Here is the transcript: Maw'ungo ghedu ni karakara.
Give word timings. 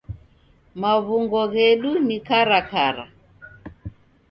Maw'ungo 0.81 1.41
ghedu 1.53 1.91
ni 2.07 2.17
karakara. 2.27 3.05